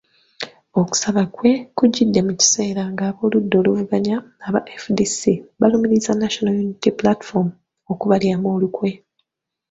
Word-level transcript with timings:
Okusaba 0.79 1.21
kwe 1.35 1.51
kujjidde 1.77 2.19
mu 2.27 2.33
kiseera 2.39 2.83
nga 2.91 3.03
ab’oludda 3.09 3.55
oluvuganya 3.61 4.15
aba 4.47 4.59
FDC 4.83 5.19
balumiriza 5.59 6.11
National 6.21 6.55
Unity 6.63 6.89
Platform 6.99 7.47
okubalyamu 7.91 8.47
olukwe. 8.55 8.89